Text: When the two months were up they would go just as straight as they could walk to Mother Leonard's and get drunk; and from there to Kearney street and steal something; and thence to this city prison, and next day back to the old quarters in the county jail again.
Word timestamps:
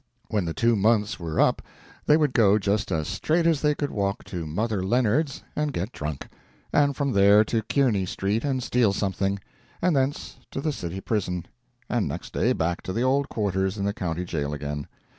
When 0.29 0.45
the 0.45 0.53
two 0.55 0.75
months 0.75 1.19
were 1.19 1.39
up 1.39 1.61
they 2.07 2.17
would 2.17 2.33
go 2.33 2.57
just 2.57 2.91
as 2.91 3.07
straight 3.07 3.45
as 3.45 3.61
they 3.61 3.75
could 3.75 3.91
walk 3.91 4.23
to 4.23 4.47
Mother 4.47 4.81
Leonard's 4.81 5.43
and 5.55 5.71
get 5.71 5.91
drunk; 5.91 6.27
and 6.73 6.95
from 6.95 7.11
there 7.11 7.43
to 7.45 7.61
Kearney 7.61 8.07
street 8.07 8.43
and 8.43 8.63
steal 8.63 8.93
something; 8.93 9.37
and 9.79 9.95
thence 9.95 10.37
to 10.49 10.59
this 10.59 10.77
city 10.77 11.01
prison, 11.01 11.45
and 11.87 12.07
next 12.07 12.33
day 12.33 12.51
back 12.51 12.81
to 12.81 12.93
the 12.93 13.03
old 13.03 13.29
quarters 13.29 13.77
in 13.77 13.85
the 13.85 13.93
county 13.93 14.25
jail 14.25 14.55
again. 14.55 14.87